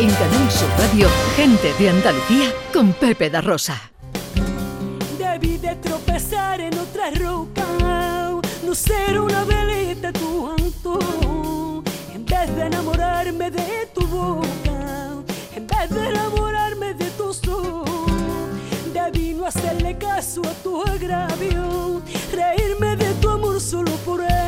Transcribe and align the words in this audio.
En 0.00 0.08
Canal 0.08 0.50
Sur 0.50 0.70
Radio, 0.78 1.08
gente 1.36 1.74
de 1.78 1.90
Andalucía 1.90 2.50
con 2.72 2.94
Pepe 2.94 3.28
da 3.28 3.42
Rosa. 3.42 3.78
Debí 5.18 5.58
de 5.58 5.74
tropezar 5.74 6.58
en 6.58 6.72
otra 6.78 7.10
roca, 7.10 7.66
no 8.64 8.74
ser 8.74 9.20
una 9.20 9.44
veleta 9.44 10.10
tu 10.10 10.50
anto, 10.52 11.82
en 12.14 12.24
vez 12.24 12.56
de 12.56 12.62
enamorarme 12.62 13.50
de 13.50 13.90
tu 13.94 14.06
boca, 14.06 15.20
en 15.54 15.66
vez 15.66 15.90
de 15.90 16.08
enamorarme 16.08 16.94
de 16.94 17.10
tu 17.18 17.34
sol. 17.34 17.84
Debí 18.94 19.34
no 19.34 19.44
hacerle 19.44 19.98
caso 19.98 20.40
a 20.46 20.54
tu 20.62 20.80
agravio, 20.80 22.00
reírme 22.32 22.96
de 22.96 23.12
tu 23.20 23.28
amor 23.28 23.60
solo 23.60 23.90
por 24.06 24.22
eso. 24.22 24.39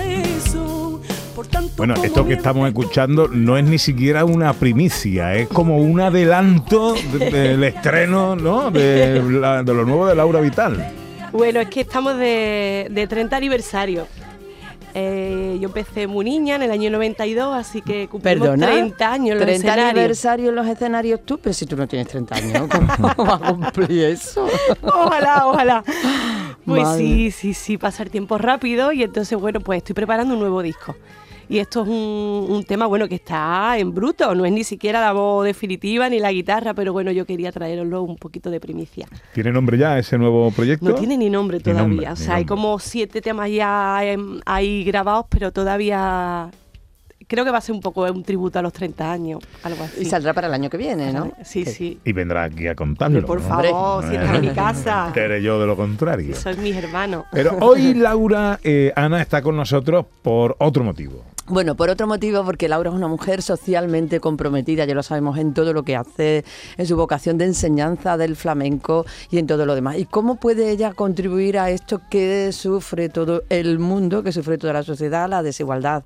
Bueno, 1.76 1.94
esto 2.02 2.26
que 2.26 2.34
estamos 2.34 2.68
escuchando 2.68 3.28
no 3.28 3.56
es 3.56 3.64
ni 3.64 3.78
siquiera 3.78 4.24
una 4.24 4.52
primicia, 4.52 5.34
es 5.34 5.48
como 5.48 5.78
un 5.78 6.00
adelanto 6.00 6.94
de- 6.94 7.30
del 7.30 7.64
estreno, 7.64 8.36
¿no? 8.36 8.70
De, 8.70 9.22
la- 9.22 9.62
de 9.62 9.74
lo 9.74 9.84
nuevo 9.84 10.06
de 10.06 10.14
Laura 10.14 10.40
Vital. 10.40 10.92
Bueno, 11.32 11.60
es 11.60 11.68
que 11.68 11.80
estamos 11.80 12.16
de, 12.18 12.88
de 12.90 13.06
30 13.06 13.36
aniversario. 13.36 14.06
Eh, 14.94 15.56
yo 15.58 15.68
empecé 15.68 16.06
muy 16.06 16.22
niña 16.26 16.56
en 16.56 16.62
el 16.64 16.70
año 16.70 16.90
92, 16.90 17.56
así 17.56 17.80
que 17.80 18.08
cumplimos 18.08 18.46
Perdona. 18.46 18.66
30 18.66 19.10
años 19.12 19.32
en 19.32 19.38
los 19.38 19.46
30 19.46 19.52
escenarios. 19.68 19.90
aniversario 19.90 20.48
en 20.50 20.54
los 20.54 20.66
escenarios 20.66 21.20
tú, 21.24 21.38
pero 21.38 21.54
si 21.54 21.64
tú 21.64 21.76
no 21.76 21.88
tienes 21.88 22.08
30 22.08 22.34
años, 22.36 22.68
¿cómo 22.68 22.86
vas 23.30 23.40
a 23.42 23.54
cumplir 23.54 24.04
eso? 24.04 24.46
Ojalá, 24.82 25.46
ojalá. 25.46 25.82
Pues 26.66 26.82
Madre. 26.82 27.02
sí, 27.02 27.30
sí, 27.30 27.54
sí, 27.54 27.78
pasa 27.78 28.02
el 28.02 28.10
tiempo 28.10 28.36
rápido 28.36 28.92
y 28.92 29.02
entonces, 29.02 29.38
bueno, 29.40 29.60
pues 29.60 29.78
estoy 29.78 29.94
preparando 29.94 30.34
un 30.34 30.40
nuevo 30.40 30.60
disco. 30.62 30.94
Y 31.48 31.58
esto 31.58 31.82
es 31.82 31.88
un, 31.88 32.46
un 32.48 32.64
tema, 32.64 32.86
bueno, 32.86 33.08
que 33.08 33.16
está 33.16 33.78
en 33.78 33.94
bruto, 33.94 34.34
no 34.34 34.44
es 34.44 34.52
ni 34.52 34.64
siquiera 34.64 35.00
la 35.00 35.12
voz 35.12 35.44
definitiva 35.44 36.08
ni 36.08 36.18
la 36.18 36.32
guitarra, 36.32 36.74
pero 36.74 36.92
bueno, 36.92 37.10
yo 37.10 37.26
quería 37.26 37.52
traeroslo 37.52 38.02
un 38.02 38.16
poquito 38.16 38.50
de 38.50 38.60
primicia. 38.60 39.06
¿Tiene 39.34 39.52
nombre 39.52 39.78
ya 39.78 39.98
ese 39.98 40.18
nuevo 40.18 40.50
proyecto? 40.50 40.88
No 40.88 40.94
tiene 40.94 41.16
ni 41.16 41.30
nombre 41.30 41.58
Ni 41.58 41.62
todavía, 41.62 41.82
nombre, 41.82 42.10
o 42.10 42.16
sea, 42.16 42.36
hay 42.36 42.44
como 42.44 42.78
siete 42.78 43.20
temas 43.20 43.50
ya 43.50 44.00
em, 44.04 44.40
ahí 44.46 44.84
grabados, 44.84 45.26
pero 45.28 45.52
todavía 45.52 46.50
creo 47.32 47.46
que 47.46 47.50
va 47.50 47.58
a 47.58 47.62
ser 47.62 47.74
un 47.74 47.80
poco 47.80 48.02
un 48.02 48.22
tributo 48.22 48.58
a 48.58 48.62
los 48.62 48.74
30 48.74 49.10
años, 49.10 49.40
algo 49.62 49.84
así. 49.84 50.02
Y 50.02 50.04
saldrá 50.04 50.34
para 50.34 50.48
el 50.48 50.52
año 50.52 50.68
que 50.68 50.76
viene, 50.76 51.14
¿no? 51.14 51.32
Sí, 51.42 51.64
sí. 51.64 51.98
Y 52.04 52.12
vendrá 52.12 52.44
aquí 52.44 52.68
a 52.68 52.74
contarlo. 52.74 53.24
Por 53.24 53.40
¿no? 53.40 53.48
favor, 53.48 54.04
si 54.06 54.14
está 54.14 54.36
en 54.36 54.40
mi 54.42 54.48
casa. 54.54 55.10
Que 55.14 55.20
eres 55.20 55.42
yo 55.42 55.58
de 55.58 55.66
lo 55.66 55.74
contrario. 55.74 56.36
Sois 56.36 56.58
mis 56.58 56.76
hermanos. 56.76 57.24
Pero 57.32 57.56
hoy 57.60 57.94
Laura, 57.94 58.60
eh, 58.62 58.92
Ana, 58.94 59.22
está 59.22 59.40
con 59.40 59.56
nosotros 59.56 60.04
por 60.20 60.56
otro 60.58 60.84
motivo. 60.84 61.24
Bueno, 61.48 61.74
por 61.74 61.90
otro 61.90 62.06
motivo, 62.06 62.44
porque 62.44 62.68
Laura 62.68 62.90
es 62.90 62.94
una 62.94 63.08
mujer 63.08 63.42
socialmente 63.42 64.20
comprometida, 64.20 64.84
ya 64.84 64.94
lo 64.94 65.02
sabemos, 65.02 65.36
en 65.38 65.54
todo 65.54 65.72
lo 65.72 65.82
que 65.82 65.96
hace, 65.96 66.44
en 66.76 66.86
su 66.86 66.96
vocación 66.96 67.36
de 67.36 67.46
enseñanza 67.46 68.16
del 68.16 68.36
flamenco 68.36 69.04
y 69.28 69.38
en 69.38 69.48
todo 69.48 69.66
lo 69.66 69.74
demás. 69.74 69.98
¿Y 69.98 70.04
cómo 70.04 70.36
puede 70.36 70.70
ella 70.70 70.92
contribuir 70.92 71.58
a 71.58 71.70
esto 71.70 72.00
que 72.08 72.52
sufre 72.52 73.08
todo 73.08 73.42
el 73.48 73.80
mundo, 73.80 74.22
que 74.22 74.30
sufre 74.30 74.56
toda 74.56 74.72
la 74.72 74.84
sociedad, 74.84 75.28
la 75.28 75.42
desigualdad 75.42 76.04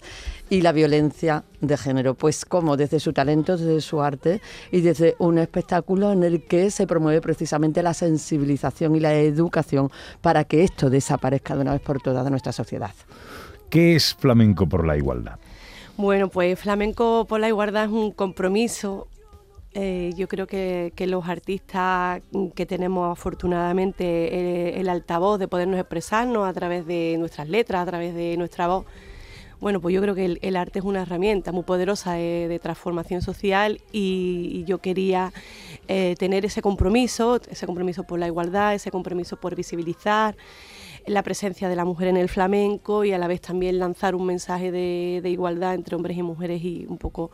y 0.49 0.63
la 0.63 0.73
violencia 0.73 1.45
de 1.61 1.77
género? 1.77 2.15
Pues 2.15 2.47
cómo, 2.47 2.79
desde 2.79 2.99
su 2.99 3.13
talento, 3.13 3.59
desde 3.59 3.83
su 3.83 4.01
arte 4.01 4.41
y 4.73 4.81
desde 4.81 5.17
un 5.19 5.37
espectáculo 5.37 6.13
en 6.13 6.25
el 6.25 6.47
que 6.47 6.71
se 6.71 6.87
promueve 6.87 7.21
precisamente 7.21 7.83
la 7.83 7.93
sensibilización 7.93 8.97
y 8.97 9.01
la 9.01 9.13
educación 9.13 9.91
para 10.23 10.45
que 10.45 10.65
esto 10.65 10.89
desaparezca 10.89 11.55
de 11.55 11.61
una 11.61 11.73
vez 11.73 11.83
por 11.83 12.01
todas 12.01 12.25
de 12.25 12.31
nuestra 12.31 12.53
sociedad. 12.53 12.93
¿Qué 13.71 13.97
es 13.97 14.15
flamenco 14.15 14.69
por 14.69 14.87
la 14.87 14.97
igualdad? 14.97 15.39
Bueno, 15.97 16.29
pues 16.29 16.59
Flamenco 16.61 17.25
por 17.27 17.41
la 17.41 17.49
Igualdad 17.49 17.85
es 17.85 17.91
un 17.91 18.13
compromiso. 18.13 19.09
Eh, 19.73 20.13
yo 20.15 20.29
creo 20.29 20.47
que, 20.47 20.93
los 21.07 21.27
artistas 21.27 22.21
que 22.55 22.67
tenemos 22.67 23.11
afortunadamente 23.11 24.05
eh, 24.05 24.81
el 24.81 24.91
altavoz 24.91 25.39
de 25.39 25.49
podernos 25.49 25.81
expresarnos 25.81 26.47
a 26.47 26.53
través 26.53 26.87
de 26.87 27.17
nuestras 27.19 27.49
letras, 27.49 27.83
a 27.83 27.87
través 27.87 28.15
de 28.15 28.37
nuestra 28.37 28.69
voz, 28.69 28.85
bueno, 29.61 29.81
pues 29.81 29.95
yo 29.95 30.03
creo 30.03 30.15
que 30.15 30.39
el, 30.41 30.57
arte 30.57 30.81
es 30.81 30.85
una 30.85 31.03
herramienta 31.03 31.53
muy 31.53 31.63
poderosa 31.63 32.15
de, 32.15 32.61
transformación 32.63 33.23
social 33.23 33.81
y, 33.93 34.65
yo 34.67 34.79
quería 34.79 35.33
eh, 35.89 36.15
tener 36.19 36.45
ese 36.45 36.63
compromiso, 36.63 37.41
ese 37.49 37.67
compromiso 37.67 38.05
por 38.05 38.19
la 38.19 38.27
igualdad, 38.27 38.75
ese 38.75 38.91
compromiso 38.91 39.37
por 39.39 39.55
visibilizar 39.55 40.37
la 41.07 41.23
presencia 41.23 41.69
de 41.69 41.77
la 41.77 41.85
mujer 41.85 42.09
en 42.09 42.17
el 42.17 42.29
flamenco 42.29 43.05
y 43.05 43.13
a 43.13 43.19
la 43.19 43.29
vez 43.29 43.41
también 43.41 43.79
lanzar 43.79 44.15
un 44.15 44.27
mensaje 44.27 44.73
de, 44.73 45.21
de 45.23 45.31
igualdad 45.31 45.75
entre 45.75 45.95
hombres 45.95 46.17
y 46.17 46.23
mujeres 46.23 46.63
y 46.63 46.85
un 46.89 46.99
poco 46.99 47.31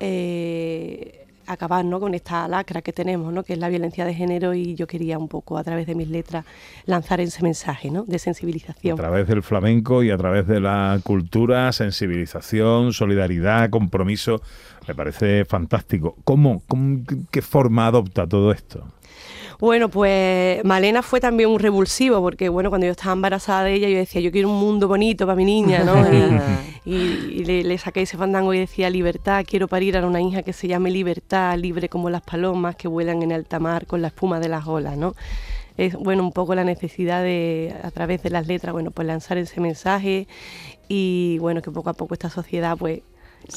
eh, 0.00 1.23
acabar 1.46 1.84
¿no? 1.84 2.00
con 2.00 2.14
esta 2.14 2.46
lacra 2.48 2.82
que 2.82 2.92
tenemos, 2.92 3.32
¿no? 3.32 3.42
que 3.44 3.52
es 3.54 3.58
la 3.58 3.68
violencia 3.68 4.04
de 4.04 4.14
género 4.14 4.54
y 4.54 4.74
yo 4.74 4.86
quería 4.86 5.18
un 5.18 5.28
poco 5.28 5.58
a 5.58 5.64
través 5.64 5.86
de 5.86 5.94
mis 5.94 6.08
letras 6.08 6.44
lanzar 6.86 7.20
ese 7.20 7.42
mensaje 7.42 7.90
¿no? 7.90 8.04
de 8.04 8.16
A 8.16 8.18
sensibilización. 8.18 8.96
través 8.96 9.26
del 9.28 9.42
flamenco 9.42 10.02
y 10.02 10.10
a 10.10 10.16
través 10.16 10.46
de 10.46 10.60
la 10.60 10.98
cultura, 11.02 11.72
sensibilización, 11.72 12.92
solidaridad, 12.92 13.70
compromiso. 13.70 14.40
Me 14.86 14.94
parece 14.94 15.44
fantástico. 15.44 16.16
¿Cómo, 16.24 16.62
cómo- 16.68 17.00
qué 17.30 17.42
forma 17.42 17.86
adopta 17.86 18.26
todo 18.26 18.52
esto? 18.52 18.84
Bueno, 19.60 19.88
pues 19.88 20.64
Malena 20.64 21.02
fue 21.02 21.20
también 21.20 21.48
un 21.50 21.58
revulsivo, 21.58 22.20
porque 22.20 22.48
bueno, 22.48 22.68
cuando 22.70 22.86
yo 22.86 22.90
estaba 22.92 23.12
embarazada 23.12 23.64
de 23.64 23.74
ella, 23.74 23.88
yo 23.88 23.96
decía, 23.98 24.20
yo 24.20 24.30
quiero 24.30 24.48
un 24.50 24.58
mundo 24.58 24.88
bonito 24.88 25.26
para 25.26 25.36
mi 25.36 25.44
niña, 25.44 25.84
¿no? 25.84 25.94
Y, 26.12 26.40
y- 26.84 27.34
y 27.40 27.44
le, 27.44 27.64
le 27.64 27.78
saqué 27.78 28.02
ese 28.02 28.16
fandango 28.16 28.52
y 28.54 28.58
decía, 28.58 28.90
libertad, 28.90 29.44
quiero 29.48 29.68
parir 29.68 29.96
a 29.96 30.06
una 30.06 30.20
hija 30.20 30.42
que 30.42 30.52
se 30.52 30.68
llame 30.68 30.90
libertad, 30.90 31.56
libre 31.58 31.88
como 31.88 32.10
las 32.10 32.22
palomas 32.22 32.76
que 32.76 32.88
vuelan 32.88 33.22
en 33.22 33.32
alta 33.32 33.58
mar 33.58 33.86
con 33.86 34.02
la 34.02 34.08
espuma 34.08 34.40
de 34.40 34.48
las 34.48 34.66
olas, 34.66 34.96
¿no? 34.96 35.14
Es 35.76 35.94
bueno 35.96 36.22
un 36.22 36.32
poco 36.32 36.54
la 36.54 36.62
necesidad 36.64 37.22
de, 37.22 37.74
a 37.82 37.90
través 37.90 38.22
de 38.22 38.30
las 38.30 38.46
letras, 38.46 38.72
bueno, 38.72 38.90
pues 38.92 39.06
lanzar 39.08 39.38
ese 39.38 39.60
mensaje 39.60 40.28
y 40.88 41.38
bueno, 41.40 41.62
que 41.62 41.70
poco 41.70 41.90
a 41.90 41.94
poco 41.94 42.14
esta 42.14 42.30
sociedad 42.30 42.76
pues 42.78 43.00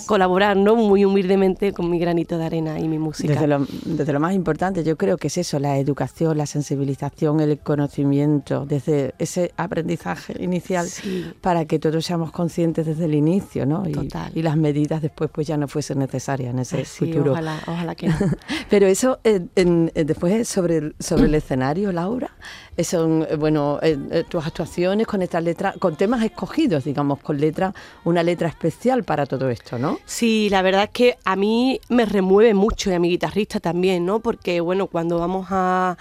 colaborar, 0.06 0.58
¿no? 0.58 0.76
Muy 0.76 1.06
humildemente 1.06 1.74
con 1.74 1.90
mi 1.90 2.00
granito 2.00 2.38
de 2.38 2.46
arena 2.46 2.80
y 2.80 2.88
mi 2.88 3.00
música. 3.00 3.34
Desde 3.34 3.48
lo, 3.48 3.66
desde 3.86 4.14
lo 4.14 4.20
más 4.20 4.34
importante, 4.34 4.84
yo 4.84 4.98
creo 4.98 5.18
que 5.18 5.28
es 5.28 5.38
eso, 5.38 5.60
la 5.60 5.78
educación, 5.78 6.38
la 6.38 6.46
sensibilización, 6.46 7.40
el 7.40 7.60
conocimiento, 7.60 8.66
desde 8.66 9.14
ese 9.20 9.52
aprendizaje 9.58 10.36
inicial 10.42 10.88
Sí. 10.88 11.26
para 11.42 11.66
que 11.66 11.80
todos 11.80 12.06
seamos 12.06 12.32
conscientes 12.32 12.86
desde 12.86 13.06
el 13.06 13.16
inicio, 13.16 13.66
¿no? 13.66 13.88
Y, 13.88 13.92
Total. 13.92 14.32
y 14.36 14.42
las 14.42 14.58
medidas 14.58 15.02
después 15.02 15.30
pues 15.34 15.48
ya 15.48 15.58
no 15.58 15.68
fuesen 15.68 16.00
necesarias 16.00 16.54
en 16.54 16.60
ese 16.60 16.86
sí, 16.86 17.06
futuro. 17.12 17.32
ojalá, 17.32 17.60
ojalá 17.68 17.96
que 17.96 18.08
no. 18.10 18.16
Pero 18.70 18.88
eso, 18.88 19.20
eh, 19.24 19.42
en- 19.56 19.92
eh, 19.96 20.04
después 20.06 20.48
sobre 20.48 20.78
el, 20.78 20.96
sobre 21.00 21.24
el 21.26 21.36
escenario, 21.36 21.92
Laura, 21.92 22.30
eh, 22.76 22.84
son, 22.84 23.26
eh, 23.30 23.36
bueno, 23.36 23.80
eh, 23.82 23.98
eh, 24.12 24.24
tus 24.30 24.46
actuaciones 24.46 25.08
con 25.08 25.22
estas 25.22 25.44
letras, 25.44 25.76
con 25.78 25.96
temas 25.96 26.24
escogidos, 26.24 26.84
digamos, 26.84 27.20
con 27.20 27.40
letra, 27.40 27.74
una 28.06 28.24
letra 28.24 28.48
especial 28.48 29.04
para 29.04 29.26
todo 29.26 29.50
esto, 29.50 29.77
¿no? 29.78 30.00
Sí, 30.06 30.50
la 30.50 30.62
verdad 30.62 30.84
es 30.86 30.90
que 30.92 31.18
a 31.26 31.36
mí 31.36 31.80
me 31.90 32.06
remueve 32.06 32.54
mucho 32.54 32.90
y 32.90 32.94
a 32.94 33.00
mi 33.00 33.10
guitarrista 33.10 33.60
también, 33.60 34.06
¿no? 34.06 34.20
Porque, 34.20 34.60
bueno, 34.62 34.88
cuando 34.88 35.20
vamos 35.20 35.48
a, 35.52 35.98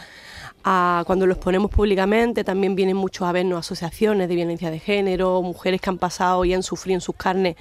a- 0.64 1.04
cuando 1.06 1.26
los 1.26 1.38
ponemos 1.38 1.70
públicamente, 1.70 2.42
también 2.44 2.74
vienen 2.74 2.96
muchos 2.96 3.26
a 3.28 3.32
vernos 3.32 3.60
asociaciones 3.60 4.28
de 4.28 4.34
violencia 4.34 4.70
de 4.70 4.78
género, 4.80 5.40
mujeres 5.42 5.80
que 5.80 5.90
han 5.90 5.98
pasado 5.98 6.44
y 6.44 6.54
han 6.54 6.62
sufrido 6.62 6.96
en 6.96 7.00
sus 7.00 7.14
carnes 7.16 7.56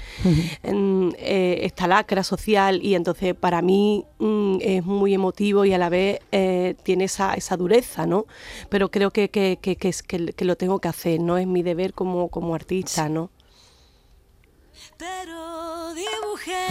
en, 0.63 1.15
eh, 1.19 1.59
esta 1.63 1.87
lacra 1.87 2.23
social 2.23 2.79
y 2.83 2.95
entonces 2.95 3.35
para 3.35 3.61
mí 3.61 4.05
mm, 4.19 4.57
es 4.61 4.83
muy 4.85 5.13
emotivo 5.13 5.65
y 5.65 5.73
a 5.73 5.77
la 5.77 5.89
vez 5.89 6.19
eh, 6.31 6.75
tiene 6.83 7.03
esa, 7.05 7.33
esa 7.35 7.57
dureza, 7.57 8.05
¿no? 8.07 8.25
Pero 8.69 8.89
creo 8.89 9.11
que, 9.11 9.29
que, 9.29 9.59
que, 9.61 9.75
que 9.75 9.89
es, 9.89 10.01
que, 10.01 10.27
que 10.33 10.45
lo 10.45 10.55
tengo 10.55 10.79
que 10.79 10.87
hacer, 10.87 11.19
¿no? 11.19 11.37
Es 11.37 11.45
mi 11.47 11.61
deber 11.63 11.93
como, 11.93 12.29
como 12.29 12.55
artista, 12.55 13.07
¿no? 13.09 13.29
Pero 14.97 15.93
dibujé 15.93 16.67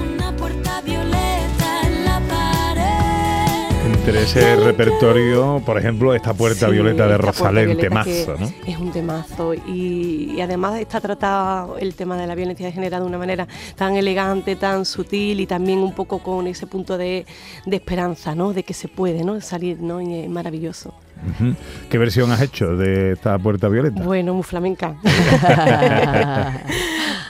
una 0.00 0.36
puerta 0.36 0.80
violeta 0.82 1.80
en 1.84 2.04
la 2.04 2.20
pared. 2.28 3.86
Entre 3.92 4.22
ese 4.22 4.56
repertorio, 4.56 5.60
por 5.66 5.76
ejemplo, 5.76 6.14
esta 6.14 6.32
puerta 6.32 6.66
Sí, 6.66 6.72
violeta 6.72 7.08
de 7.08 7.18
Rosalén, 7.18 7.76
temazo, 7.76 8.36
¿no? 8.38 8.48
Es 8.66 8.78
un 8.78 8.92
temazo 8.92 9.52
y, 9.54 10.32
y 10.36 10.40
además 10.40 10.78
está 10.78 11.00
tratado 11.00 11.76
el 11.78 11.94
tema 11.96 12.16
de 12.16 12.28
la 12.28 12.36
violencia 12.36 12.66
de 12.66 12.72
género 12.72 13.00
de 13.00 13.06
una 13.06 13.18
manera 13.18 13.48
tan 13.74 13.96
elegante, 13.96 14.54
tan 14.54 14.84
sutil 14.84 15.40
y 15.40 15.46
también 15.46 15.80
un 15.80 15.92
poco 15.92 16.20
con 16.20 16.46
ese 16.46 16.68
punto 16.68 16.96
de, 16.96 17.26
de 17.66 17.76
esperanza, 17.76 18.34
¿no? 18.36 18.52
De 18.52 18.62
que 18.62 18.74
se 18.74 18.86
puede, 18.86 19.24
¿no? 19.24 19.40
Salir, 19.40 19.80
¿no? 19.80 20.00
Y 20.00 20.20
es 20.20 20.28
maravilloso. 20.28 20.94
¿Qué 21.90 21.98
versión 21.98 22.32
has 22.32 22.40
hecho 22.40 22.76
de 22.76 23.12
esta 23.12 23.38
puerta 23.38 23.68
violeta? 23.68 24.02
Bueno, 24.02 24.32
muy 24.32 24.42
flamenca. 24.42 24.96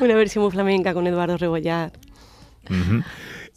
Una 0.00 0.14
versión 0.14 0.44
muy 0.44 0.50
flamenca 0.50 0.94
con 0.94 1.06
Eduardo 1.06 1.37
Rebollar. 1.37 1.93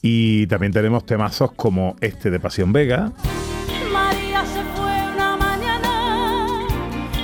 Y 0.02 0.48
también 0.48 0.74
tenemos 0.74 1.06
temazos 1.06 1.54
como 1.54 1.96
este 2.02 2.30
de 2.30 2.40
Pasión 2.40 2.74
Vega, 2.74 3.14
María 3.92 4.44
se 4.46 4.62
fue 4.76 5.14
una 5.14 5.38
mañana, 5.38 6.68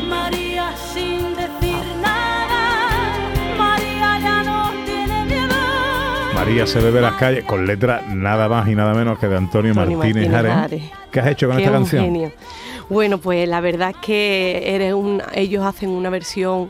María 0.07 0.71
sin 0.93 1.35
decir 1.35 1.83
nada, 2.01 3.57
María 3.57 4.19
ya 4.19 4.43
no 4.43 4.85
tiene 4.85 5.25
miedo. 5.25 5.55
María 6.33 6.65
se 6.65 6.79
bebe 6.79 7.01
las 7.01 7.15
calles, 7.15 7.43
con 7.43 7.67
letra 7.67 8.03
nada 8.07 8.47
más 8.47 8.69
y 8.69 8.75
nada 8.75 8.93
menos 8.93 9.19
que 9.19 9.27
de 9.27 9.35
Antonio, 9.35 9.71
Antonio 9.71 9.97
Martínez, 9.97 10.31
Martínez 10.31 10.55
Ares. 10.55 10.83
¿Qué 11.11 11.19
has 11.19 11.27
hecho 11.27 11.49
con 11.49 11.59
esta 11.59 11.71
canción? 11.71 12.05
genio. 12.05 12.31
Bueno, 12.87 13.17
pues 13.17 13.47
la 13.49 13.59
verdad 13.59 13.89
es 13.89 13.97
que 13.97 14.75
eres 14.75 14.93
un, 14.93 15.21
ellos 15.33 15.65
hacen 15.65 15.89
una 15.89 16.09
versión 16.09 16.69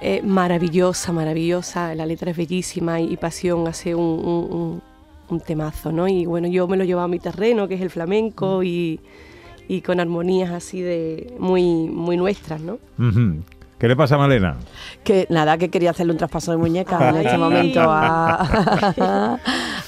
eh, 0.00 0.22
maravillosa, 0.22 1.12
maravillosa. 1.12 1.94
La 1.94 2.06
letra 2.06 2.30
es 2.30 2.36
bellísima 2.36 3.00
y, 3.00 3.12
y 3.12 3.16
Pasión 3.16 3.66
hace 3.68 3.94
un, 3.94 4.02
un- 4.04 4.52
un- 4.52 4.82
un 5.28 5.40
temazo, 5.40 5.90
¿no? 5.90 6.06
Y 6.06 6.24
bueno, 6.26 6.46
yo 6.48 6.68
me 6.68 6.76
lo 6.76 6.84
llevo 6.84 7.00
a 7.00 7.08
mi 7.08 7.18
terreno, 7.18 7.66
que 7.66 7.74
es 7.74 7.80
el 7.80 7.88
Mm. 7.88 7.90
flamenco, 7.90 8.62
y, 8.62 9.00
y 9.68 9.80
con 9.80 9.98
armonías 9.98 10.50
así 10.52 10.80
de 10.80 11.34
muy, 11.40 11.64
muy 11.88 12.16
nuestras, 12.16 12.60
¿no? 12.60 12.78
¿Qué 13.78 13.88
le 13.88 13.94
pasa 13.96 14.14
a 14.14 14.18
Malena? 14.18 14.56
Que 15.04 15.26
nada, 15.28 15.58
que 15.58 15.68
quería 15.68 15.90
hacerle 15.90 16.12
un 16.12 16.18
traspaso 16.18 16.50
de 16.50 16.56
muñeca 16.56 17.10
en 17.10 17.16
este 17.16 17.36
momento 17.36 17.80
a, 17.82 19.38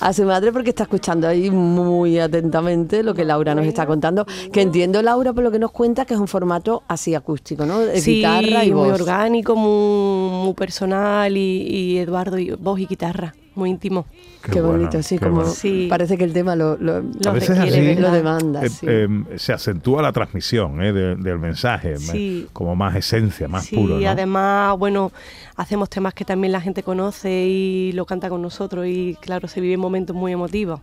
a 0.00 0.12
su 0.12 0.24
madre 0.24 0.52
porque 0.52 0.70
está 0.70 0.82
escuchando 0.82 1.26
ahí 1.26 1.50
muy 1.50 2.18
atentamente 2.18 3.02
lo 3.02 3.14
que 3.14 3.24
Laura 3.24 3.54
nos 3.54 3.64
está 3.64 3.86
contando. 3.86 4.26
Que 4.52 4.60
entiendo, 4.60 5.00
Laura, 5.00 5.32
por 5.32 5.42
lo 5.42 5.50
que 5.50 5.58
nos 5.58 5.70
cuenta, 5.72 6.04
que 6.04 6.12
es 6.12 6.20
un 6.20 6.28
formato 6.28 6.82
así 6.86 7.14
acústico, 7.14 7.64
¿no? 7.64 7.78
De 7.78 7.98
sí, 8.02 8.16
guitarra 8.16 8.62
y 8.64 8.72
muy 8.72 8.90
voz. 8.90 9.00
orgánico, 9.00 9.56
muy, 9.56 10.44
muy 10.44 10.54
personal 10.54 11.34
y, 11.34 11.62
y 11.62 11.98
Eduardo 11.98 12.36
y 12.38 12.50
voz 12.50 12.78
y 12.80 12.86
guitarra, 12.86 13.34
muy 13.58 13.70
íntimo. 13.70 14.06
Qué, 14.42 14.60
bueno, 14.60 14.78
bonito, 14.78 15.02
sí, 15.02 15.18
qué 15.18 15.24
como 15.26 15.40
bueno. 15.40 15.50
Sí. 15.50 15.86
parece 15.90 16.16
que 16.16 16.24
el 16.24 16.32
tema 16.32 16.54
lo, 16.56 16.76
lo- 16.78 16.96
A 16.96 17.00
Lo 17.00 17.32
así 17.32 17.94
lo 17.96 18.10
demanda. 18.12 18.64
eh, 18.64 18.68
sí. 18.70 18.86
eh, 18.88 19.08
se 19.36 19.52
acentúa 19.52 20.00
la 20.00 20.12
transmisión 20.12 20.82
eh, 20.82 20.92
de- 20.92 21.16
del 21.16 21.38
mensaje, 21.38 21.98
Sí. 21.98 22.46
como 22.52 22.74
más 22.76 22.94
esencia, 22.96 23.48
más 23.48 23.64
sí, 23.66 23.76
puro. 23.76 23.98
¿no? 23.98 24.08
además, 24.08 24.78
bueno, 24.78 25.12
hacemos 25.56 25.90
temas 25.90 26.14
que 26.14 26.24
también 26.24 26.52
la 26.52 26.60
gente 26.60 26.82
conoce 26.82 27.30
y 27.46 27.92
lo 27.92 28.06
canta 28.06 28.28
con 28.28 28.40
nosotros 28.40 28.86
y 28.86 29.16
claro, 29.20 29.48
se 29.48 29.60
viven 29.60 29.80
momentos 29.80 30.14
muy 30.14 30.32
emotivos. 30.32 30.80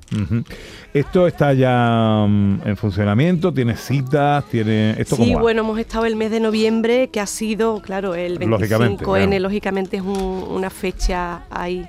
Esto 0.94 1.27
está 1.27 1.54
ya 1.54 2.25
mm, 2.27 2.62
en 2.66 2.77
funcionamiento, 2.77 3.54
tiene 3.54 3.75
citas, 3.77 4.44
tiene... 4.50 4.92
¿Esto 5.00 5.16
Sí, 5.16 5.33
bueno, 5.36 5.62
hemos 5.62 5.80
estado 5.80 6.06
el 6.06 6.16
mes 6.16 6.30
de 6.31 6.39
noviembre, 6.42 7.07
que 7.10 7.19
ha 7.22 7.25
sido, 7.25 7.81
claro, 7.81 8.16
el 8.16 8.36
Lógicamente, 8.36 9.06
25N, 9.06 9.27
claro. 9.30 9.39
lógicamente 9.44 9.98
es 9.98 10.04
un- 10.04 10.45
una 10.50 10.69
fecha 10.69 11.45
ahí. 11.50 11.88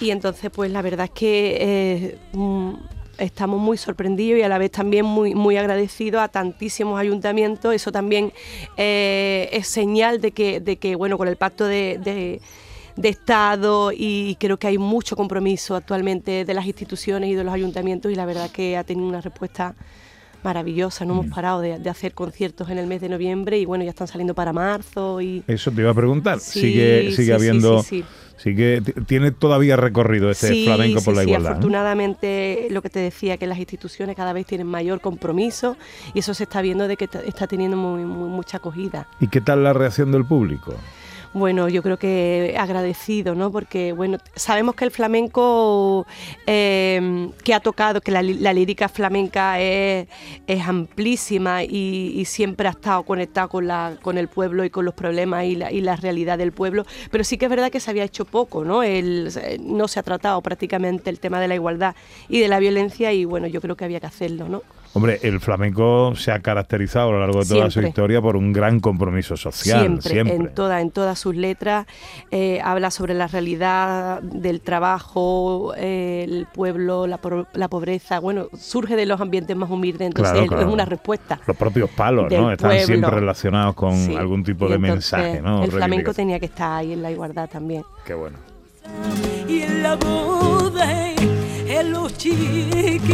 Y 0.00 0.10
entonces, 0.10 0.50
pues 0.54 0.70
la 0.70 0.82
verdad 0.82 1.06
es 1.06 1.10
que 1.12 1.56
eh, 1.60 2.18
mm, 2.32 2.74
estamos 3.18 3.58
muy 3.60 3.78
sorprendidos 3.78 4.38
y 4.40 4.42
a 4.42 4.48
la 4.48 4.58
vez 4.58 4.70
también 4.70 5.06
muy, 5.06 5.34
muy 5.34 5.56
agradecidos 5.56 6.20
a 6.20 6.28
tantísimos 6.28 7.00
ayuntamientos. 7.00 7.74
Eso 7.74 7.90
también 7.92 8.32
eh, 8.76 9.48
es 9.52 9.68
señal 9.68 10.20
de 10.20 10.32
que, 10.32 10.60
de 10.60 10.76
que, 10.76 10.96
bueno, 10.96 11.16
con 11.16 11.28
el 11.28 11.36
pacto 11.36 11.64
de, 11.66 11.98
de- 12.02 12.40
de 12.96 13.10
Estado 13.10 13.90
y 13.94 14.36
creo 14.40 14.58
que 14.58 14.68
hay 14.68 14.78
mucho 14.78 15.16
compromiso 15.16 15.76
actualmente 15.76 16.46
de 16.46 16.54
las 16.54 16.64
instituciones 16.64 17.28
y 17.28 17.34
de 17.34 17.44
los 17.44 17.52
ayuntamientos 17.52 18.10
y 18.10 18.14
la 18.14 18.24
verdad 18.24 18.50
que 18.50 18.78
ha 18.78 18.84
tenido 18.84 19.06
una 19.06 19.20
respuesta 19.20 19.74
maravillosa. 20.46 21.04
No 21.04 21.14
Mm. 21.14 21.18
hemos 21.20 21.34
parado 21.34 21.60
de, 21.60 21.78
de 21.78 21.90
hacer 21.90 22.14
conciertos 22.14 22.70
en 22.70 22.78
el 22.78 22.86
mes 22.86 23.00
de 23.00 23.08
noviembre 23.08 23.58
y 23.58 23.64
bueno, 23.66 23.84
ya 23.84 23.90
están 23.90 24.06
saliendo 24.08 24.34
para 24.34 24.52
marzo 24.52 25.20
y 25.20 25.42
Eso 25.46 25.70
te 25.70 25.80
iba 25.82 25.90
a 25.90 25.94
preguntar. 25.94 26.40
Sí, 26.40 26.60
sigue 26.60 27.02
sí, 27.10 27.16
sigue 27.16 27.26
sí, 27.26 27.32
habiendo... 27.32 27.82
sí, 27.82 28.04
sí. 28.36 28.54
T- 28.54 28.80
tiene 29.06 29.30
todavía 29.32 29.76
recorrido 29.76 30.30
este 30.30 30.48
Sí, 30.48 30.64
flamenco 30.66 31.00
por 31.02 31.14
sí, 31.14 31.16
la 31.16 31.22
sí, 31.22 31.28
igualdad. 31.30 31.50
¿no? 31.50 31.56
afortunadamente 31.56 32.68
lo 32.70 32.80
que 32.82 32.90
te 32.90 33.00
decía, 33.00 33.36
que 33.38 33.46
las 33.46 33.58
instituciones 33.58 34.14
cada 34.14 34.32
vez 34.32 34.46
tienen 34.46 34.66
mayor 34.66 35.00
compromiso 35.00 35.76
y 36.14 36.20
eso 36.20 36.32
se 36.34 36.44
está 36.44 36.62
viendo 36.62 36.86
de 36.86 36.96
que 36.96 37.08
está 37.26 37.46
teniendo 37.46 37.76
muy, 37.76 38.04
muy- 38.04 38.28
mucha 38.28 38.58
acogida. 38.58 39.08
¿Y 39.20 39.28
qué 39.28 39.40
tal 39.40 39.64
la 39.64 39.72
reacción 39.72 40.12
del 40.12 40.24
público? 40.24 40.74
Bueno, 41.36 41.68
yo 41.68 41.82
creo 41.82 41.98
que 41.98 42.56
agradecido, 42.58 43.34
¿no? 43.34 43.52
Porque, 43.52 43.92
bueno, 43.92 44.16
sabemos 44.34 44.74
que 44.74 44.86
el 44.86 44.90
flamenco 44.90 46.06
eh, 46.46 47.28
que 47.44 47.52
ha 47.52 47.60
tocado, 47.60 48.00
que 48.00 48.10
la, 48.10 48.22
la 48.22 48.54
lírica 48.54 48.88
flamenca 48.88 49.60
es, 49.60 50.08
es 50.46 50.66
amplísima 50.66 51.62
y, 51.62 52.24
siempre 52.24 52.68
ha 52.68 52.70
estado 52.70 53.02
conectado 53.02 53.50
con, 53.50 53.66
la, 53.66 53.98
con 54.00 54.16
el 54.16 54.28
pueblo 54.28 54.64
y 54.64 54.70
con 54.70 54.86
los 54.86 54.94
problemas 54.94 55.44
y 55.44 55.56
la, 55.56 55.70
y 55.70 55.82
la 55.82 55.96
realidad 55.96 56.38
del 56.38 56.52
pueblo, 56.52 56.86
pero 57.10 57.22
sí 57.22 57.36
que 57.36 57.44
es 57.44 57.50
verdad 57.50 57.70
que 57.70 57.80
se 57.80 57.90
había 57.90 58.04
hecho 58.04 58.24
poco, 58.24 58.64
¿no? 58.64 58.82
El- 58.82 59.30
no 59.60 59.88
se 59.88 60.00
ha 60.00 60.02
tratado 60.02 60.40
prácticamente 60.40 61.10
el 61.10 61.20
tema 61.20 61.38
de 61.38 61.48
la 61.48 61.54
igualdad 61.54 61.94
y 62.30 62.40
de 62.40 62.48
la 62.48 62.58
violencia 62.60 63.12
y, 63.12 63.26
bueno, 63.26 63.46
yo 63.46 63.60
creo 63.60 63.76
que 63.76 63.84
había 63.84 64.00
que 64.00 64.06
hacerlo, 64.06 64.48
¿no? 64.48 64.62
Hombre, 64.94 65.18
el 65.22 65.40
flamenco 65.40 66.14
se 66.16 66.32
ha 66.32 66.40
caracterizado 66.40 67.10
a 67.10 67.12
lo 67.12 67.20
largo 67.20 67.40
de 67.42 67.48
toda 67.48 67.70
su 67.70 67.80
historia 67.82 68.20
por 68.22 68.36
un 68.36 68.52
gran 68.52 68.80
compromiso 68.80 69.36
social. 69.36 69.80
siempre, 69.80 70.10
Siempre. 70.10 70.36
en 70.36 70.54
toda 70.54 70.80
en 70.80 70.90
todas 70.90 71.18
sus 71.18 71.36
letras 71.36 71.86
eh, 72.30 72.60
habla 72.64 72.90
sobre 72.90 73.12
la 73.14 73.26
realidad 73.26 74.22
del 74.22 74.60
trabajo 74.60 75.74
eh, 75.76 76.24
el 76.28 76.46
pueblo 76.52 77.06
la, 77.06 77.18
por- 77.18 77.46
la 77.52 77.68
pobreza 77.68 78.20
bueno 78.20 78.46
surge 78.58 78.96
de 78.96 79.04
los 79.06 79.20
ambientes 79.20 79.54
más 79.56 79.70
humildes 79.70 80.06
entonces 80.06 80.32
Claro, 80.32 80.44
es- 80.44 80.48
claro. 80.48 80.66
es 80.68 80.72
una 80.72 80.84
respuesta 80.86 81.40
Los 81.46 81.56
propios 81.56 81.90
palos, 81.90 82.30
¿no? 82.32 82.50
Están 82.52 82.70
pueblo. 82.70 82.86
siempre 82.86 83.10
relacionados 83.10 83.74
con 83.74 83.94
Sí. 83.96 84.16
algún 84.16 84.42
tipo 84.44 84.66
Y 84.66 84.68
de 84.70 84.74
entonces, 84.76 85.12
mensaje, 85.12 85.42
¿no? 85.42 85.62
el 85.64 85.70
flamenco 85.72 86.14
tenía 86.14 86.38
que 86.40 86.46
estar 86.46 86.72
ahí 86.72 86.92
en 86.92 87.02
la 87.02 87.10
igualdad 87.10 87.48
también 87.50 87.82
Qué 88.04 88.14
bueno. 88.14 88.38
y 89.48 89.60
en 89.62 89.82
la. 89.82 89.98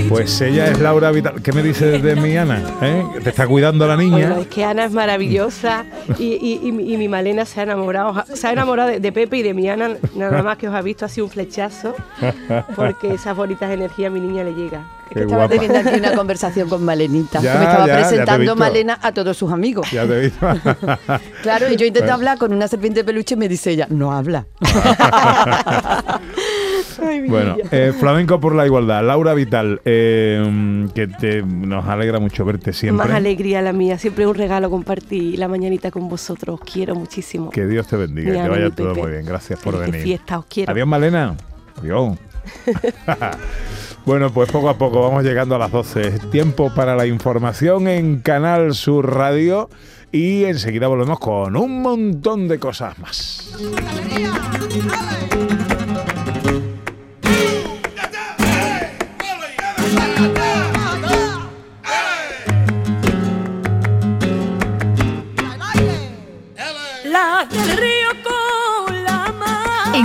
Pues 0.08 0.40
ella 0.40 0.66
es 0.68 0.78
Laura 0.80 1.10
Vital. 1.10 1.40
¿Qué 1.42 1.52
me 1.52 1.62
dices 1.62 2.02
de 2.02 2.16
mi 2.16 2.36
Ana? 2.36 2.62
¿Eh? 2.82 3.02
¿Te 3.22 3.30
está 3.30 3.46
cuidando 3.46 3.86
la 3.86 3.96
niña? 3.96 4.26
Bueno, 4.28 4.36
es 4.42 4.46
que 4.48 4.64
Ana 4.64 4.84
es 4.84 4.92
maravillosa 4.92 5.84
y, 6.18 6.34
y- 6.34 6.60
y 6.68 6.72
mi- 6.72 6.92
y 6.92 6.96
mi 6.96 7.08
Malena 7.08 7.44
se 7.44 7.60
ha 7.60 7.62
enamorado, 7.64 8.24
se 8.34 8.46
ha 8.46 8.52
enamorado 8.52 8.88
de, 8.90 9.00
de 9.00 9.12
Pepe 9.12 9.38
y 9.38 9.42
de 9.42 9.54
mi 9.54 9.68
Ana, 9.68 9.90
nada 10.14 10.42
más 10.42 10.58
que 10.58 10.68
os 10.68 10.74
ha 10.74 10.82
visto 10.82 11.04
así 11.04 11.20
un 11.20 11.30
flechazo, 11.30 11.94
porque 12.76 13.14
esas 13.14 13.36
bonitas 13.36 13.70
energías 13.70 14.10
a 14.10 14.12
mi 14.14 14.20
niña 14.20 14.44
le 14.44 14.52
llega. 14.54 14.86
Es 15.04 15.08
Qué 15.08 15.14
que 15.14 15.20
estaba 15.26 15.46
guapa. 15.46 15.60
teniendo 15.60 15.90
aquí 15.90 15.98
una 15.98 16.14
conversación 16.14 16.68
con 16.70 16.84
Malenita, 16.86 17.40
Ya, 17.42 17.52
que 17.52 17.58
me 17.58 17.64
estaba 17.64 17.86
ya, 17.86 17.94
presentando. 17.98 18.56
Malena 18.56 18.98
a 19.02 19.12
todos 19.12 19.36
sus 19.36 19.52
amigos. 19.52 19.90
Ya 19.90 20.06
te 20.06 20.14
he 20.16 20.20
visto. 20.22 20.46
Claro, 21.42 21.70
y 21.70 21.76
yo 21.76 21.84
intento 21.84 22.12
hablar 22.12 22.38
con 22.38 22.52
una 22.54 22.66
serpiente 22.68 23.00
de 23.00 23.04
peluche 23.04 23.34
y 23.34 23.36
me 23.38 23.48
dice 23.48 23.72
ella, 23.72 23.86
no 23.90 24.12
habla. 24.12 24.46
bueno, 27.28 27.56
eh, 27.70 27.92
flamenco 27.98 28.40
por 28.40 28.54
la 28.54 28.66
igualdad. 28.66 29.04
Laura 29.04 29.34
Vital, 29.34 29.80
eh, 29.84 30.86
que 30.94 31.06
te, 31.06 31.42
nos 31.42 31.86
alegra 31.86 32.18
mucho 32.18 32.44
verte 32.44 32.72
siempre. 32.72 33.06
Más 33.06 33.16
alegría 33.16 33.62
la 33.62 33.72
mía, 33.72 33.98
siempre 33.98 34.24
es 34.24 34.30
un 34.30 34.36
regalo 34.36 34.70
compartir 34.70 35.38
la 35.38 35.48
mañanita 35.48 35.90
con 35.90 36.08
vosotros, 36.08 36.60
os 36.60 36.70
quiero 36.72 36.94
muchísimo. 36.94 37.50
Que 37.50 37.66
Dios 37.66 37.86
te 37.86 37.96
bendiga, 37.96 38.32
Mi 38.32 38.40
que 38.42 38.48
vaya 38.48 38.70
todo 38.70 38.88
Pepe. 38.94 39.00
muy 39.02 39.10
bien. 39.12 39.24
Gracias 39.24 39.58
por 39.60 39.74
Feliz 39.74 39.90
venir. 39.92 40.06
fiesta, 40.06 40.38
os 40.38 40.46
quiero. 40.46 40.72
Adiós, 40.72 40.86
Malena. 40.86 41.36
Adiós. 41.78 42.18
bueno, 44.06 44.30
pues 44.32 44.50
poco 44.50 44.68
a 44.68 44.76
poco 44.76 45.02
vamos 45.02 45.22
llegando 45.24 45.54
a 45.54 45.58
las 45.58 45.70
12. 45.70 46.08
Es 46.08 46.30
tiempo 46.30 46.72
para 46.74 46.96
la 46.96 47.06
información 47.06 47.88
en 47.88 48.20
Canal 48.20 48.74
Sur 48.74 49.14
Radio 49.14 49.68
y 50.10 50.44
enseguida 50.44 50.88
volvemos 50.88 51.18
con 51.18 51.56
un 51.56 51.80
montón 51.82 52.48
de 52.48 52.58
cosas 52.58 52.98
más. 52.98 53.50
La 53.60 55.11